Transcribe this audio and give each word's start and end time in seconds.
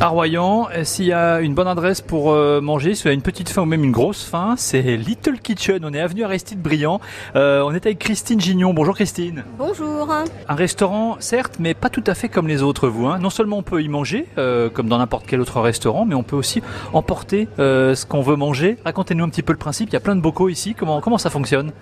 Arroyant, 0.00 0.68
s'il 0.84 1.06
y 1.06 1.12
a 1.12 1.40
une 1.40 1.54
bonne 1.54 1.66
adresse 1.66 2.00
pour 2.00 2.30
euh, 2.30 2.60
manger, 2.60 2.94
s'il 2.94 3.06
y 3.06 3.08
a 3.08 3.12
une 3.12 3.20
petite 3.20 3.48
faim 3.48 3.62
ou 3.62 3.64
même 3.64 3.82
une 3.82 3.90
grosse 3.90 4.22
faim, 4.22 4.54
c'est 4.56 4.96
Little 4.96 5.40
Kitchen. 5.40 5.80
On 5.84 5.92
est 5.92 5.98
avenue 5.98 6.22
Aristide 6.22 6.62
Briand. 6.62 7.00
Euh, 7.34 7.62
on 7.62 7.74
est 7.74 7.84
avec 7.84 7.98
Christine 7.98 8.40
Gignon. 8.40 8.72
Bonjour 8.72 8.94
Christine. 8.94 9.42
Bonjour. 9.58 10.08
Un 10.48 10.54
restaurant, 10.54 11.16
certes, 11.18 11.56
mais 11.58 11.74
pas 11.74 11.88
tout 11.90 12.04
à 12.06 12.14
fait 12.14 12.28
comme 12.28 12.46
les 12.46 12.62
autres, 12.62 12.86
vous. 12.86 13.08
Hein. 13.08 13.18
Non 13.18 13.28
seulement 13.28 13.58
on 13.58 13.64
peut 13.64 13.82
y 13.82 13.88
manger, 13.88 14.26
euh, 14.38 14.70
comme 14.70 14.88
dans 14.88 14.98
n'importe 14.98 15.26
quel 15.26 15.40
autre 15.40 15.60
restaurant, 15.60 16.04
mais 16.04 16.14
on 16.14 16.22
peut 16.22 16.36
aussi 16.36 16.62
emporter 16.92 17.48
ce 17.58 18.06
qu'on 18.06 18.22
veut 18.22 18.36
manger. 18.36 18.78
Racontez-nous 18.84 19.24
un 19.24 19.28
petit 19.28 19.42
peu 19.42 19.52
le 19.52 19.58
principe. 19.58 19.88
Il 19.90 19.94
y 19.94 19.96
a 19.96 20.00
plein 20.00 20.14
de 20.14 20.20
bocaux 20.20 20.48
ici. 20.48 20.74
Comment, 20.78 21.00
comment 21.00 21.18
ça 21.18 21.28
fonctionne? 21.28 21.72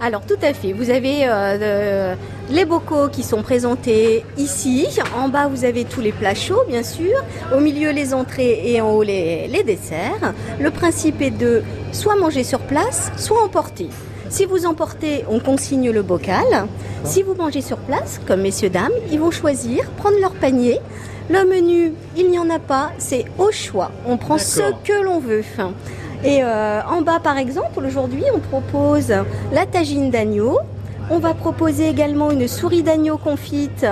Alors 0.00 0.22
tout 0.22 0.38
à 0.40 0.54
fait, 0.54 0.72
vous 0.72 0.88
avez 0.88 1.28
euh, 1.28 2.14
les 2.48 2.64
bocaux 2.64 3.08
qui 3.08 3.22
sont 3.22 3.42
présentés 3.42 4.24
ici. 4.38 4.88
En 5.14 5.28
bas, 5.28 5.46
vous 5.46 5.64
avez 5.64 5.84
tous 5.84 6.00
les 6.00 6.12
plats 6.12 6.34
chauds, 6.34 6.64
bien 6.66 6.82
sûr. 6.82 7.22
Au 7.54 7.60
milieu, 7.60 7.90
les 7.90 8.14
entrées 8.14 8.62
et 8.64 8.80
en 8.80 8.92
haut, 8.92 9.02
les, 9.02 9.46
les 9.48 9.62
desserts. 9.62 10.32
Le 10.58 10.70
principe 10.70 11.20
est 11.20 11.30
de 11.30 11.62
soit 11.92 12.16
manger 12.16 12.44
sur 12.44 12.60
place, 12.60 13.12
soit 13.18 13.44
emporter. 13.44 13.88
Si 14.30 14.46
vous 14.46 14.64
emportez, 14.64 15.24
on 15.28 15.38
consigne 15.38 15.90
le 15.90 16.02
bocal. 16.02 16.66
Si 17.04 17.22
vous 17.22 17.34
mangez 17.34 17.60
sur 17.60 17.76
place, 17.78 18.20
comme 18.26 18.40
messieurs, 18.40 18.70
dames, 18.70 18.92
ils 19.10 19.20
vont 19.20 19.30
choisir, 19.30 19.90
prendre 19.98 20.18
leur 20.18 20.32
panier. 20.32 20.80
Le 21.28 21.44
menu, 21.44 21.92
il 22.16 22.30
n'y 22.30 22.38
en 22.38 22.48
a 22.50 22.58
pas, 22.58 22.90
c'est 22.98 23.24
au 23.38 23.52
choix. 23.52 23.90
On 24.06 24.16
prend 24.16 24.38
ce 24.38 24.62
que 24.84 25.02
l'on 25.02 25.20
veut. 25.20 25.44
Et 26.22 26.44
euh, 26.44 26.80
en 26.82 27.00
bas, 27.00 27.18
par 27.18 27.38
exemple, 27.38 27.84
aujourd'hui, 27.84 28.24
on 28.34 28.38
propose 28.38 29.12
la 29.52 29.66
tagine 29.66 30.10
d'agneau. 30.10 30.58
On 31.10 31.18
va 31.18 31.34
proposer 31.34 31.88
également 31.88 32.30
une 32.30 32.46
souris 32.46 32.82
d'agneau 32.82 33.16
confite 33.16 33.86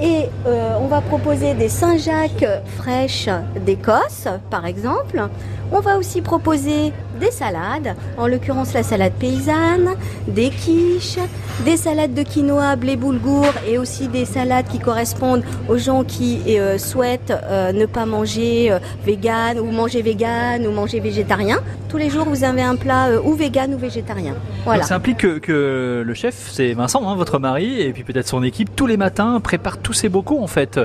et 0.00 0.26
euh, 0.46 0.76
on 0.80 0.86
va 0.86 1.00
proposer 1.00 1.54
des 1.54 1.68
Saint-Jacques 1.68 2.46
fraîches 2.78 3.28
d'Écosse, 3.64 4.28
par 4.50 4.64
exemple. 4.66 5.28
On 5.72 5.80
va 5.80 5.98
aussi 5.98 6.20
proposer 6.20 6.92
des 7.16 7.30
salades, 7.30 7.96
en 8.16 8.26
l'occurrence 8.26 8.72
la 8.72 8.82
salade 8.82 9.12
paysanne, 9.18 9.90
des 10.28 10.50
quiches, 10.50 11.18
des 11.64 11.76
salades 11.76 12.14
de 12.14 12.22
quinoa, 12.22 12.76
blé 12.76 12.96
boulgour 12.96 13.48
et 13.66 13.78
aussi 13.78 14.08
des 14.08 14.24
salades 14.24 14.66
qui 14.68 14.78
correspondent 14.78 15.42
aux 15.68 15.78
gens 15.78 16.04
qui 16.04 16.42
euh, 16.48 16.78
souhaitent 16.78 17.32
euh, 17.32 17.72
ne 17.72 17.86
pas 17.86 18.06
manger 18.06 18.70
euh, 18.70 18.78
vegan 19.04 19.58
ou 19.58 19.70
manger 19.70 20.02
vegan 20.02 20.66
ou 20.66 20.70
manger 20.70 21.00
végétarien. 21.00 21.60
Tous 21.88 21.96
les 21.96 22.10
jours, 22.10 22.26
vous 22.26 22.44
avez 22.44 22.62
un 22.62 22.76
plat 22.76 23.08
ou 23.24 23.34
vegan 23.34 23.72
ou 23.74 23.78
végétarien. 23.78 24.34
Voilà. 24.64 24.82
ça 24.82 24.96
implique 24.96 25.40
que, 25.40 26.02
le 26.04 26.14
chef, 26.14 26.50
c'est 26.50 26.72
Vincent, 26.72 27.08
hein, 27.08 27.14
votre 27.14 27.38
mari, 27.38 27.80
et 27.80 27.92
puis 27.92 28.02
peut-être 28.02 28.26
son 28.26 28.42
équipe, 28.42 28.74
tous 28.74 28.86
les 28.86 28.96
matins 28.96 29.40
prépare 29.40 29.78
tous 29.78 29.92
ces 29.92 30.08
bocaux 30.08 30.40
en 30.40 30.48
fait. 30.48 30.80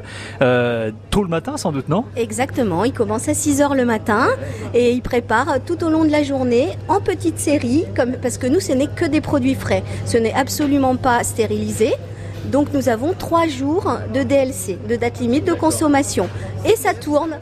tôt 1.09 1.23
le 1.23 1.27
matin 1.27 1.57
sans 1.57 1.71
doute, 1.71 1.89
non? 1.89 2.05
Exactement, 2.15 2.85
il 2.85 2.93
commence 2.93 3.27
à 3.27 3.33
6 3.33 3.61
h 3.61 3.75
le 3.75 3.85
matin 3.85 4.27
et 4.73 4.91
il 4.91 5.01
prépare 5.01 5.57
tout 5.65 5.83
au 5.83 5.89
long 5.89 6.05
de 6.05 6.11
la 6.11 6.20
journée 6.23 6.69
en 6.87 6.99
petite 6.99 7.39
série, 7.39 7.85
comme, 7.95 8.13
parce 8.13 8.37
que 8.37 8.47
nous, 8.47 8.59
ce 8.59 8.71
n'est 8.71 8.87
que 8.87 9.05
des 9.05 9.21
produits 9.21 9.55
frais. 9.55 9.83
Ce 10.05 10.17
n'est 10.17 10.33
absolument 10.33 10.95
pas 10.95 11.23
stérilisé. 11.23 11.93
Donc 12.45 12.73
nous 12.73 12.89
avons 12.89 13.13
trois 13.13 13.47
jours 13.47 13.99
de 14.13 14.23
DLC, 14.23 14.77
de 14.89 14.95
date 14.95 15.19
limite 15.19 15.45
de 15.45 15.53
consommation. 15.53 16.27
Et 16.65 16.75
ça 16.75 16.93
tourne 16.93 17.39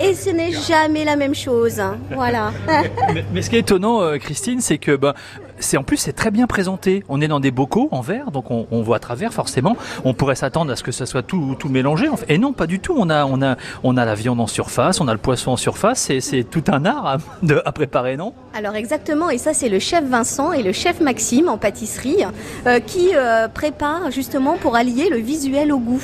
et 0.00 0.14
ce 0.14 0.30
n'est 0.30 0.52
jamais 0.52 1.04
la 1.04 1.16
même 1.16 1.34
chose. 1.34 1.82
Voilà. 2.10 2.52
mais, 3.32 3.42
ce 3.42 3.50
qui 3.50 3.56
est 3.56 3.60
étonnant, 3.60 4.00
euh, 4.02 4.16
Christine, 4.16 4.60
c'est 4.60 4.78
que 4.78 4.96
bah, 4.96 5.14
c'est 5.60 5.76
en 5.76 5.82
plus 5.82 5.96
c'est 5.96 6.12
très 6.12 6.30
bien 6.30 6.46
présenté. 6.46 7.04
On 7.08 7.20
est 7.20 7.28
dans 7.28 7.40
des 7.40 7.50
bocaux 7.50 7.88
en 7.90 8.00
verre, 8.00 8.30
donc 8.30 8.50
on, 8.50 8.82
voit 8.82 8.96
à 8.96 9.00
travers 9.00 9.32
forcément. 9.32 9.76
On 10.04 10.14
pourrait 10.14 10.34
s'attendre 10.34 10.72
à 10.72 10.76
ce 10.76 10.82
que 10.82 10.92
ça 10.92 11.06
soit 11.06 11.22
tout, 11.22 11.56
tout 11.58 11.68
mélangé. 11.68 12.06
Et 12.28 12.38
non, 12.38 12.52
pas 12.52 12.66
du 12.66 12.80
tout. 12.80 12.94
On 12.96 13.10
a, 13.10 13.24
on 13.26 13.42
a, 13.42 13.56
on 13.82 13.96
a 13.96 14.04
la 14.04 14.14
viande 14.14 14.40
en 14.40 14.46
surface, 14.46 15.00
on 15.00 15.08
a 15.08 15.12
le 15.12 15.18
poisson 15.18 15.52
en 15.52 15.56
surface. 15.56 16.10
C'est 16.20 16.44
tout 16.44 16.64
un 16.68 16.84
art 16.84 17.06
à, 17.06 17.16
de, 17.42 17.60
à 17.64 17.72
préparer, 17.72 18.16
non? 18.16 18.32
Alors 18.54 18.74
exactement. 18.74 19.30
Et 19.30 19.38
ça, 19.38 19.52
c'est 19.52 19.68
le 19.68 19.78
chef 19.78 20.04
Vincent 20.04 20.52
et 20.52 20.62
le 20.62 20.72
chef 20.72 21.00
Maxime 21.00 21.48
en 21.48 21.58
pâtisserie 21.58 22.24
euh, 22.66 22.80
qui 22.80 23.10
euh, 23.14 23.48
préparent 23.48 24.10
justement 24.10 24.56
pour 24.56 24.76
allier 24.76 25.08
le 25.10 25.18
visuel 25.18 25.72
au 25.72 25.78
goût. 25.78 25.98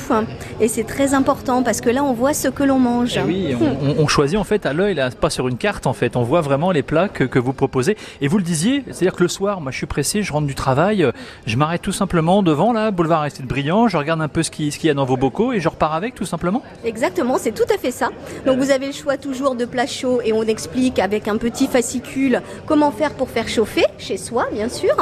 Et 0.59 0.67
c'est 0.67 0.83
très 0.83 1.13
important 1.13 1.63
parce 1.63 1.81
que 1.81 1.89
là, 1.89 2.03
on 2.03 2.13
voit 2.13 2.33
ce 2.33 2.47
que 2.47 2.63
l'on 2.63 2.79
mange. 2.79 3.19
Oui, 3.25 3.55
on, 3.97 4.07
choisit 4.07 4.37
en 4.37 4.43
fait 4.43 4.65
à 4.65 4.73
l'œil, 4.73 5.01
pas 5.19 5.29
sur 5.29 5.47
une 5.47 5.57
carte 5.57 5.87
en 5.87 5.93
fait. 5.93 6.15
On 6.15 6.23
voit 6.23 6.41
vraiment 6.41 6.71
les 6.71 6.83
plats 6.83 7.09
que, 7.09 7.23
que 7.23 7.39
vous 7.39 7.53
proposez. 7.53 7.97
Et 8.21 8.27
vous 8.27 8.37
le 8.37 8.43
disiez, 8.43 8.83
c'est-à-dire 8.87 9.13
que 9.13 9.23
le 9.23 9.29
soir 9.29 9.44
moi 9.53 9.71
je 9.71 9.77
suis 9.77 9.85
pressé, 9.85 10.23
je 10.23 10.33
rentre 10.33 10.47
du 10.47 10.55
travail, 10.55 11.07
je 11.45 11.55
m'arrête 11.57 11.81
tout 11.81 11.91
simplement 11.91 12.43
devant 12.43 12.73
là, 12.73 12.91
boulevard 12.91 13.21
Aristide 13.21 13.45
Brillant, 13.45 13.87
je 13.87 13.97
regarde 13.97 14.21
un 14.21 14.27
peu 14.27 14.43
ce 14.43 14.51
qu'il 14.51 14.73
y 14.83 14.89
a 14.89 14.93
dans 14.93 15.05
vos 15.05 15.17
bocaux 15.17 15.53
et 15.53 15.59
je 15.59 15.69
repars 15.69 15.93
avec 15.93 16.15
tout 16.15 16.25
simplement 16.25 16.63
Exactement, 16.83 17.37
c'est 17.37 17.51
tout 17.51 17.71
à 17.73 17.77
fait 17.77 17.91
ça. 17.91 18.09
Donc 18.45 18.57
vous 18.57 18.71
avez 18.71 18.87
le 18.87 18.91
choix 18.93 19.17
toujours 19.17 19.55
de 19.55 19.65
plats 19.65 19.87
chauds 19.87 20.21
et 20.23 20.33
on 20.33 20.43
explique 20.43 20.99
avec 20.99 21.27
un 21.27 21.37
petit 21.37 21.67
fascicule 21.67 22.41
comment 22.65 22.91
faire 22.91 23.13
pour 23.13 23.29
faire 23.29 23.47
chauffer 23.47 23.85
chez 23.97 24.17
soi 24.17 24.47
bien 24.51 24.69
sûr. 24.69 24.95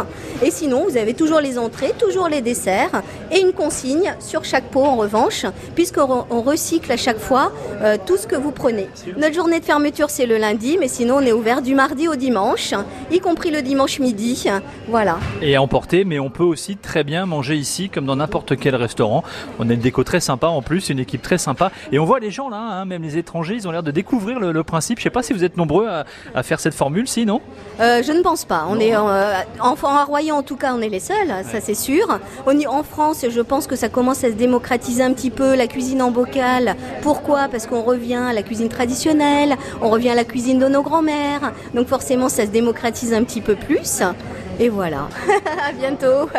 Et 0.43 0.51
sinon 0.51 0.85
vous 0.89 0.97
avez 0.97 1.13
toujours 1.13 1.39
les 1.39 1.57
entrées, 1.57 1.93
toujours 1.97 2.27
les 2.27 2.41
desserts 2.41 3.01
et 3.31 3.39
une 3.41 3.53
consigne 3.53 4.13
sur 4.19 4.43
chaque 4.43 4.65
pot 4.65 4.83
en 4.83 4.95
revanche, 4.95 5.45
puisqu'on 5.75 6.41
recycle 6.41 6.91
à 6.91 6.97
chaque 6.97 7.19
fois 7.19 7.51
euh, 7.81 7.97
tout 8.05 8.17
ce 8.17 8.27
que 8.27 8.35
vous 8.35 8.51
prenez. 8.51 8.87
Notre 9.17 9.33
journée 9.33 9.59
de 9.59 9.65
fermeture 9.65 10.09
c'est 10.09 10.25
le 10.25 10.37
lundi, 10.37 10.77
mais 10.79 10.87
sinon 10.87 11.15
on 11.17 11.21
est 11.21 11.31
ouvert 11.31 11.61
du 11.61 11.75
mardi 11.75 12.07
au 12.07 12.15
dimanche, 12.15 12.73
y 13.11 13.19
compris 13.19 13.51
le 13.51 13.61
dimanche 13.61 13.99
midi 13.99 14.32
voilà. 14.87 15.17
Et 15.41 15.55
à 15.55 15.61
emporter, 15.61 16.05
mais 16.05 16.19
on 16.19 16.29
peut 16.29 16.43
aussi 16.43 16.77
très 16.77 17.03
bien 17.03 17.25
manger 17.25 17.55
ici, 17.55 17.89
comme 17.89 18.05
dans 18.05 18.15
n'importe 18.15 18.57
quel 18.57 18.75
restaurant. 18.75 19.23
On 19.59 19.69
a 19.69 19.73
une 19.73 19.79
déco 19.79 20.03
très 20.03 20.19
sympa 20.19 20.47
en 20.47 20.61
plus, 20.61 20.89
une 20.89 20.99
équipe 20.99 21.21
très 21.21 21.37
sympa. 21.37 21.71
Et 21.91 21.99
on 21.99 22.05
voit 22.05 22.19
les 22.19 22.31
gens 22.31 22.49
là, 22.49 22.57
hein, 22.57 22.85
même 22.85 23.03
les 23.03 23.17
étrangers, 23.17 23.55
ils 23.55 23.67
ont 23.67 23.71
l'air 23.71 23.83
de 23.83 23.91
découvrir 23.91 24.39
le, 24.39 24.63
principe. 24.63 24.99
Je 24.99 25.03
sais 25.03 25.09
pas 25.09 25.23
si 25.23 25.33
vous 25.33 25.43
êtes 25.43 25.57
nombreux 25.57 25.87
à, 26.33 26.43
faire 26.43 26.59
cette 26.59 26.73
formule, 26.73 27.07
si, 27.07 27.25
non? 27.25 27.41
Euh, 27.79 28.01
Je 28.01 28.11
ne 28.11 28.21
pense 28.21 28.45
pas. 28.45 28.65
On 28.69 28.79
est 28.79 28.95
euh, 28.95 29.33
en, 29.59 29.75
en 29.81 30.05
Royan, 30.05 30.37
en 30.37 30.43
tout 30.43 30.55
cas, 30.55 30.73
on 30.73 30.81
est 30.81 30.89
les 30.89 30.99
seuls, 30.99 31.33
ça 31.43 31.59
c'est 31.59 31.73
sûr. 31.75 32.07
en 32.45 32.83
France, 32.83 33.25
je 33.29 33.41
pense 33.41 33.67
que 33.67 33.75
ça 33.75 33.89
commence 33.89 34.23
à 34.23 34.29
se 34.29 34.35
démocratiser 34.35 35.03
un 35.03 35.13
petit 35.13 35.29
peu, 35.29 35.55
la 35.55 35.67
cuisine 35.67 36.01
en 36.01 36.11
bocal. 36.11 36.75
Pourquoi? 37.01 37.47
Parce 37.49 37.67
qu'on 37.67 37.81
revient 37.81 38.15
à 38.29 38.33
la 38.33 38.43
cuisine 38.43 38.69
traditionnelle, 38.69 39.55
on 39.81 39.89
revient 39.89 40.09
à 40.09 40.15
la 40.15 40.23
cuisine 40.23 40.59
de 40.59 40.67
nos 40.67 40.81
grands-mères. 40.81 41.51
Donc 41.73 41.87
forcément, 41.87 42.29
ça 42.29 42.45
se 42.45 42.51
démocratise 42.51 43.13
un 43.13 43.23
petit 43.23 43.41
peu 43.41 43.55
plus. 43.55 44.03
Et 44.59 44.69
voilà. 44.69 45.09
à 45.67 45.71
bientôt. 45.71 46.29